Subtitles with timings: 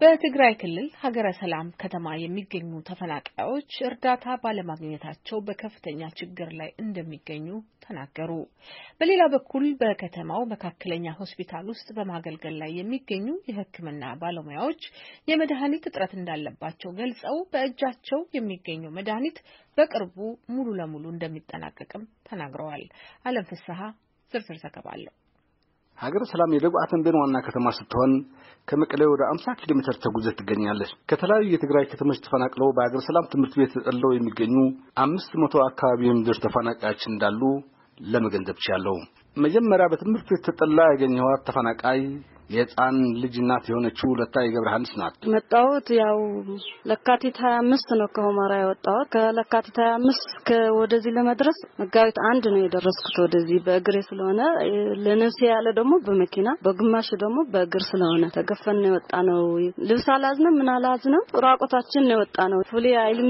[0.00, 7.46] በትግራይ ክልል ሀገረ ሰላም ከተማ የሚገኙ ተፈናቃዮች እርዳታ ባለማግኘታቸው በከፍተኛ ችግር ላይ እንደሚገኙ
[7.84, 8.30] ተናገሩ።
[9.00, 14.82] በሌላ በኩል በከተማው መካከለኛ ሆስፒታል ውስጥ በማገልገል ላይ የሚገኙ የሕክምና ባለሙያዎች
[15.28, 19.38] የመድኃኒት እጥረት እንዳለባቸው ገልጸው በእጃቸው የሚገኘው መድኃኒት
[19.78, 20.18] በቅርቡ
[20.54, 22.84] ሙሉ ለሙሉ እንደሚጠናቀቅም ተናግረዋል።
[23.24, 23.80] አለም ፍስሐ
[24.34, 25.14] ዝርዝር ዘገባ አለው።
[25.98, 28.12] ሀገረ ሰላም የደቡብ ተንቤን ዋና ከተማ ስትሆን
[28.68, 33.72] ከመቀሌ ወደ 50 ኪሎ ሜትር ተጉዘህ ትገኛለች። ከተለያዩ የትግራይ ከተሞች ተፈናቅለው በሀገረ ሰላም ትምህርት ቤት
[33.76, 34.56] ተጠልለው የሚገኙ
[35.04, 37.40] አምስት መቶ አካባቢ የሚደርሱ ተፈናቃዮች እንዳሉ
[38.00, 38.96] ለመገንዘብ ችያለሁ።
[39.36, 42.00] መጀመሪያ በትምህርት ቤት ተጠላ ያገኘኋት ተፈናቃይ
[42.50, 46.18] የህፃን ልጅ እናት የሆነችው ለታ የገብረሃንስ ናት። መጣሁት ያው
[46.90, 53.16] ለካቲት ሀያ አምስት ነው ከሁመራ የወጣሁት። ከለካቲት ሀያ አምስት ወደዚህ ለመድረስ መጋቢት አንድ ነው የደረስኩት
[53.24, 54.40] ወደዚህ በእግሬ ስለሆነ
[55.04, 59.40] ለነፍሴ ያለ ደግሞ በመኪና በግማሽ ደግሞ በእግር ስለሆነ ተገፈን ነው የወጣ ነው።
[59.88, 63.20] ልብስ አላዝንም ምን አላዝንም ራቆታችን ነው የወጣ ነው። ፉሊ አይል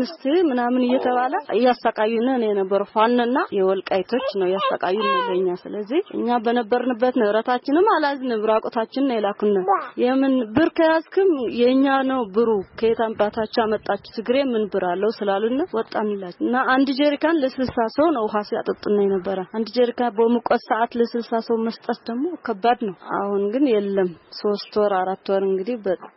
[0.49, 8.43] ምናምን እየተባለ እያሰቃዩን ነው የነበረው። ፋንና የወልቃይቶች ነው እያሰቃዩን ለኛ። ስለዚህ እኛ በነበርንበት ንብረታችንም አላዝንም
[8.51, 9.55] ራቆታችን ነው የላኩን።
[10.03, 14.11] የምን ብር ከያዝክም የኛ ነው ብሩ። ከየት አምባታችሁ አመጣችሁ?
[14.19, 19.39] ትግሬ ምን ብር አለው ስላሉን ወጣንላችሁ። እና አንድ ጀሪካን ለስልሳ ሰው ነው ውሃ ሲያጠጡን የነበረ።
[19.57, 24.95] አንድ ጀሪካን በሙቀት ሰዓት ለስልሳ ሰው መስጠት ደግሞ ከባድ ነው። አሁን ግን የለም። ሶስት ወር
[25.01, 25.77] አራት ወር እንግዲህ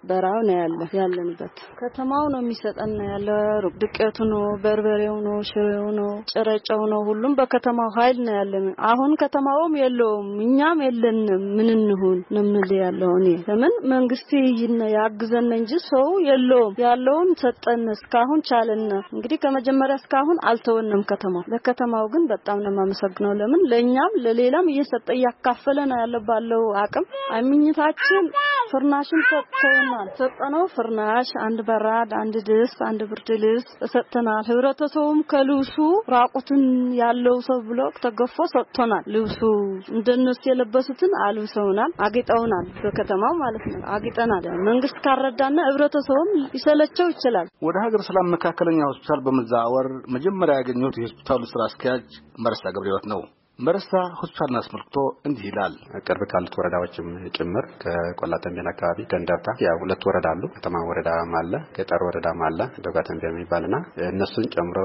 [0.10, 3.30] በራው ነው ያለ ያለንበት። ከተማው ነው የሚሰጠን ያለ
[3.82, 9.76] ዱቄቱ ነው በርበሬው ነው ሽሬው ነው ጭረጨው ነው። ሁሉም በከተማው ኃይል ነው ያለን። አሁን ከተማውም
[9.82, 12.18] የለውም እኛም የለንም። ምን እንሁን?
[12.36, 12.44] ነው
[12.80, 14.30] ያለው እኔ ለምን መንግስት
[14.96, 18.84] ያግዘን እንጂ ሰው የለውም። ያለውን ሰጠን እስካሁን ቻለን።
[19.16, 25.78] እንግዲህ ከመጀመሪያ እስካሁን አልተወንም። ከተማው ለከተማው ግን በጣም ነው የማመሰግነው። ለምን ለኛም ለሌላም እየሰጠ እያካፈለ
[25.92, 28.26] ነው ያለው ባለው አቅም አምኝታችን
[28.72, 35.76] ፍርናሽን ሰጥተውናል። ሰጠነው ፍርናሽ፣ አንድ በራድ፣ አንድ ድስት፣ አንድ ብርድ ልብስ ሰጥተናል። ህብረተሰቡም ከልብሱ
[36.14, 36.64] ራቁትን
[37.02, 39.40] ያለው ሰው ብሎ ተገፎ ሰጥቶናል። ልብሱ
[39.98, 48.04] እንደነሱ የለበሱትን አልብሰውናል፣ አጌጠውናል። በከተማው ማለት ነው አጊጠናል። መንግስት ካረዳና ህብረተሰቡም ሊሰለቸው ይችላል። ወደ ሀገር
[48.08, 52.08] ሰላም መካከለኛ ሆስፒታል በመዛወር መጀመሪያ ያገኘሁት የሆስፒታሉ ስራ አስኪያጅ
[52.40, 53.22] መረሳ ገብረሕይወት ነው።
[53.60, 54.96] መረሳ ሆስፒታልን አስመልክቶ
[55.28, 55.76] እንዲህ ይላል።
[56.08, 57.08] ቅርብ ካሉት ወረዳዎችም
[57.38, 62.60] ጭምር ከቆላ ተንቤን አካባቢ ገንዳብታ ያው ሁለት ወረዳ አሉ። ከተማ ወረዳም አለ፣ ገጠር ወረዳም አለ
[62.86, 63.76] ደጋ ተንቤን የሚባልና
[64.10, 64.78] እነሱን ጨምሮ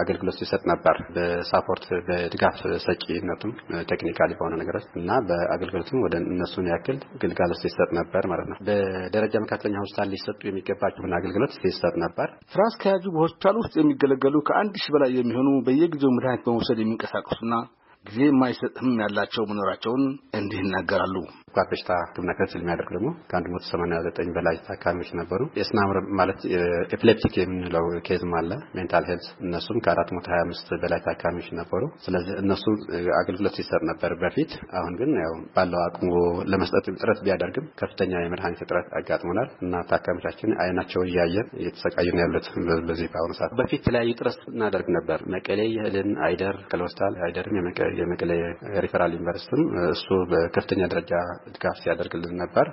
[0.00, 3.54] አገልግሎት ሲሰጥ ነበር። በ support በድጋፍ ሰጪነቱም
[3.90, 9.76] technically በሆነ ነገሮች እና በአገልግሎቱም ወደ እነሱን ያክል ግልጋሎት ሲሰጥ ነበር ማለት ነው። በደረጃ መካከለኛ
[9.84, 15.50] ሆስፒታል ሊሰጡ የሚገባቸውን አገልግሎት ሲሰጥ ነበር። ስራ አስኪያጁ በሆስፒታል ውስጥ የሚገለገሉ ከአንድ ሺህ በላይ የሚሆኑ
[15.66, 17.54] በየጊዜው መድኃኒት በመውሰድ የሚንቀሳቀሱና
[18.04, 21.16] ጊዜ የማይሰጥ ህመም ያላቸው መኖራቸውን እንዲህ ይናገራሉ።
[21.50, 26.40] ስኳር በሽታ ሕክምና ክትትል የሚያደርግ ደግሞ ከአንድ መቶ ሰማንያ ዘጠኝ በላይ ታካሚዎች ነበሩ። የስናምር ማለት
[26.96, 31.82] epileptic የምንለው case ም አለ። mental health እነሱም ከአራት መቶ ሀያ አምስት በላይ ታካሚዎች ነበሩ።
[32.04, 32.64] ስለዚህ እነሱ
[33.20, 36.10] አገልግሎት ሲሰጥ ነበር በፊት። አሁን ግን ያው ባለው አቅሙ
[36.52, 42.48] ለመስጠት ጥረት ቢያደርግም ከፍተኛ የመድኃኒት እጥረት አጋጥሞናል እና ታካሚዎቻችን አይናቸውን እያየን እየተሰቃዩ ነው ያሉት
[42.88, 47.56] በዚህ በአሁኑ ሰዓት። በፊት የተለያዩ ጥረት እናደርግ ነበር። መቀሌ የህልን አይደር ከለሆስፒታል አይደርም
[48.00, 48.30] የመቀሌ
[48.84, 49.62] ሪፈራል ዩኒቨርሲቲም
[49.92, 51.12] እሱ በከፍተኛ ደረጃ
[51.54, 52.66] ድጋፍ ሲያደርግልን ነበር።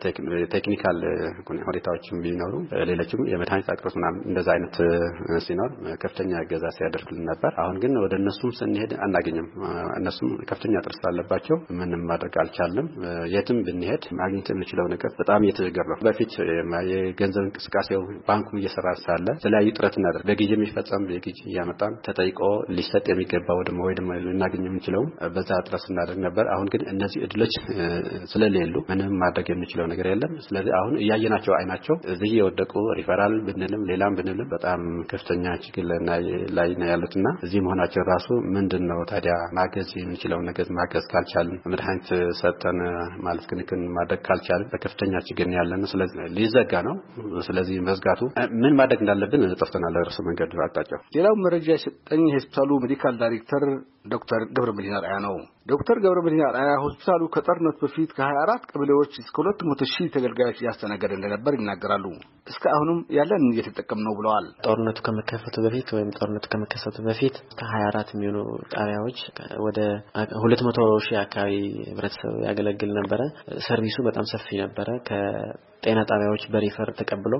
[0.53, 0.97] technical
[1.67, 2.53] ሁኔታዎችም ቢኖሩ
[2.89, 4.75] ሌሎችም የመድኃኒት አቅርቦት ምናምን እንደዛ አይነት
[5.47, 5.71] ሲኖር
[6.03, 9.47] ከፍተኛ እገዛ ሲያደርግልን ነበር። አሁን ግን ወደ እነሱም ስንሄድ አናገኝም።
[9.99, 12.87] እነሱም ከፍተኛ ጥረት ስላለባቸው ምንም ማድረግ አልቻልንም።
[13.33, 16.33] የትም ብንሄድ ማግኘት የምንችለው ነገር በጣም እየተቸገር ነው። በፊት
[16.91, 22.41] የገንዘብ እንቅስቃሴው ባንኩ እየሰራ ሳለ የተለያዩ ጥረት እናደርግ በጊዜ የሚፈጸም የጊዜ እያመጣን ተጠይቆ
[22.77, 25.03] ሊሰጥ የሚገባው ደግሞ ወይ ደግሞ ልናገኝ የምንችለው
[25.35, 27.53] በዛ ጥረት ስናደርግ ነበር። አሁን ግን እነዚህ እድሎች
[28.57, 34.15] ስለሌሉ ምንም ማድረግ የምንችለው ነገር የለም። ስለዚህ አሁን እያየናቸው አይናቸው እዚህ የወደቁ ሪፈራል ብንልም ሌላም
[34.17, 34.81] ብንልም በጣም
[35.11, 35.85] ከፍተኛ ችግር
[36.57, 42.09] ላይ ነው ያሉትና እዚህ መሆናቸው ራሱ ምንድን ነው ታዲያ ማገዝ የምንችለው ነገር ማገዝ ካልቻልን መድኃኒት
[42.41, 42.79] ሰጠን
[43.25, 46.95] ማለት ክንክን ማድረግ ካልቻልን በከፍተኛ ችግር ያለን ስለዚህ ሊዘጋ ነው።
[47.47, 48.21] ስለዚህ መዝጋቱ
[48.61, 53.63] ምን ማድረግ እንዳለብን ጠፍተናል። ርሱ መንገድ አቅጣጫው ሌላው መረጃ የሰጠኝ የሆስፒታሉ ሜዲካል ዳይሬክተር
[54.11, 55.35] ዶክተር ገብረ መድህን አርአያ ነው።
[55.71, 61.53] ዶክተር ገብረ መድህን አርአያ ሆስፒታሉ ከጦርነቱ በፊት ከ24 ቀበሌዎች እስከ 200 ሺህ ተገልጋዮች እያስተናገደ እንደነበር
[61.57, 62.05] ይናገራሉ።
[62.47, 68.37] እስከ አሁንም ያለን እየተጠቀም ነው ብለዋል። ጦርነቱ ከመከፈቱ በፊት ወይም ጦርነቱ ከመከሰቱ በፊት ከ24 የሚሆኑ
[68.75, 69.19] ጣቢያዎች
[69.65, 69.79] ወደ
[70.43, 71.53] 200 ሺህ አካባቢ
[71.89, 73.21] ህብረተሰብ ያገለግል ነበረ።
[73.67, 77.33] ሰርቪሱ በጣም ሰፊ ነበረ። ከጤና ጣቢያዎች በሪፈር ተቀብሎ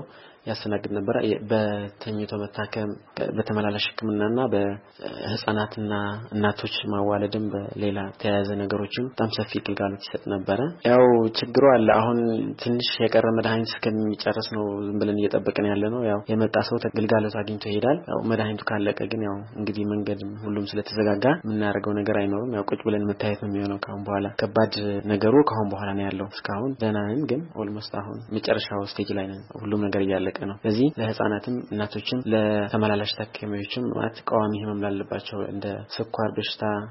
[0.48, 1.16] ያስተናግድ ነበረ።
[1.50, 2.90] በተኝቶ መታከም፣
[3.38, 5.92] በተመላላሽ ሕክምናና በህጻናትና
[6.34, 10.58] እናቶች ለእናቶች ማዋለድም በሌላ ተያያዘ ነገሮችም በጣም ሰፊ ግልጋሎት ይሰጥ ነበረ።
[10.88, 11.04] ያው
[11.38, 12.18] ችግሩ አለ። አሁን
[12.62, 17.64] ትንሽ የቀረ መድኃኒት እስከሚጨርስ ነው ዝም ብለን እየጠበቅን ያለ ነው። ያው የመጣ ሰው ግልጋሎት አግኝቶ
[17.70, 22.80] ይሄዳል። ያው መድኃኒቱ ካለቀ ግን ያው እንግዲህ መንገድ ሁሉም ስለተዘጋጋ የምናደርገው ነገር አይኖርም። ያው ቁጭ
[22.86, 24.74] ብለን መታየት ነው የሚሆነው። ካሁን በኋላ ከባድ
[25.12, 29.42] ነገሩ ካሁን በኋላ ነው ያለው። እስካሁን ደህና ነን፣ ግን almost አሁን መጨረሻው stage ላይ ነን።
[29.62, 35.64] ሁሉም ነገር እያለቀ ነው። ስለዚህ ለህጻናትም እናቶችም ለተመላላሽ ታካሚዎችም ማለት ቀዋሚ ህመም ላለባቸው እንደ
[35.96, 36.30] ስኳር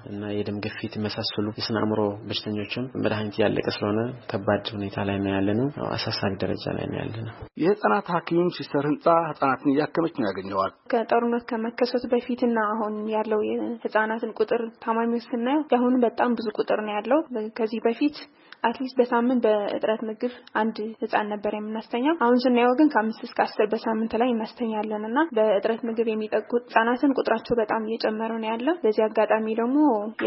[0.09, 3.99] እና የደም ግፊት የመሳሰሉ የስነ አእምሮ በሽተኞችም መድኃኒት እያለቀ ስለሆነ
[4.31, 8.85] ከባድ ሁኔታ ላይ ነው ያለ ነው። አሳሳቢ ደረጃ ላይ ነው ያለ ነው። የህጻናት ሐኪም ሲስተር
[8.89, 15.95] ህንጻ ህጻናትን እያከመች ነው ያገኘዋል። ከጦርነት ከመከሰቱ በፊትና አሁን ያለው የህጻናትን ቁጥር ታማሚዎች ስናየው የአሁኑ
[16.07, 17.21] በጣም ብዙ ቁጥር ነው ያለው።
[17.57, 18.17] ከዚህ በፊት
[18.63, 23.67] at least በሳምንት በእጥረት ምግብ አንድ ህጻን ነበር የምናስተኛው። አሁን ስናየው ግን ከአምስት እስከ አስር
[23.71, 29.45] በሳምንት ላይ እናስተኛለን እና በእጥረት ምግብ የሚጠቁ ህጻናትን ቁጥራቸው በጣም እየጨመረ ነው ያለ። በዚህ አጋጣሚ
[29.59, 29.77] ደግሞ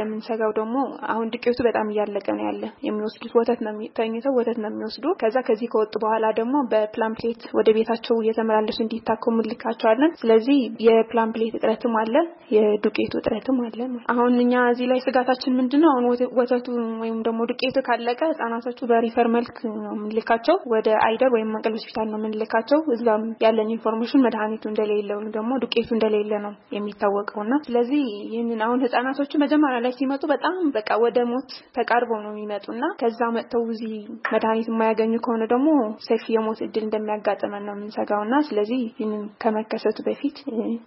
[0.01, 0.77] የምንሰጋው ደግሞ
[1.13, 5.71] አሁን ዱቄቱ በጣም እያለቀ ነው ያለ። የሚወስዱት ወተት ነው ተኝተው ወተት ነው የሚወስዱ። ከዛ ከዚህ
[5.75, 12.15] ከወጡ በኋላ ደግሞ በፕላምፕሌት ወደ ቤታቸው እየተመላለሱ እንዲታከሙ እንልካቸዋለን። ስለዚህ የፕላምፕሌት እጥረትም አለ፣
[12.57, 13.79] የዱቄቱ እጥረትም አለ።
[14.13, 15.91] አሁን እኛ እዚህ ላይ ስጋታችን ምንድን ነው?
[15.93, 16.07] አሁን
[16.41, 16.67] ወተቱ
[17.03, 22.07] ወይም ደግሞ ዱቄቱ ካለቀ ህጻናቶቹ በ refer መልክ ነው የምንልካቸው። ወደ አይደር ወይም መቀሌ ሆስፒታል
[22.11, 28.03] ነው የምንልካቸው። እዛም ያለን information መድኃኒቱ እንደሌለ ወይም ደግሞ ዱቄቱ እንደሌለ ነው የሚታወቀው። እና ስለዚህ
[28.27, 33.21] ይህንን አሁን ህጻናቶቹ መጀመሪያ ላይ ሲመጡ በጣም በቃ ወደ ሞት ተቃርበው ነው የሚመጡ። እና ከዛ
[33.37, 33.95] መጥተው እዚህ
[34.33, 35.69] መድኃኒት የማያገኙ ከሆነ ደግሞ
[36.09, 40.37] ሰፊ የሞት እድል እንደሚያጋጥመን ነው የምንሰጋው። እና ስለዚህ ይህንን ከመከሰቱ በፊት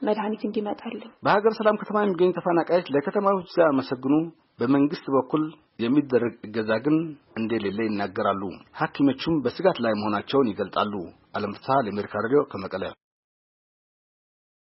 [0.08, 4.16] መድኃኒት እንዲመጣልን። በሀገር ሰላም ከተማ የሚገኙ ተፈናቃዮች ለከተማዎች ሲያመሰግኑ
[4.60, 5.44] በመንግስት በኩል
[5.80, 6.98] የሚደረግ እገዛ ግን
[7.40, 8.42] እንደሌለ ይናገራሉ።
[8.80, 10.94] ሐኪሞቹም በስጋት ላይ መሆናቸውን ይገልጣሉ።
[11.38, 12.84] አለም ፍስሐ ለአሜሪካ ሬዲዮ ከመቀለ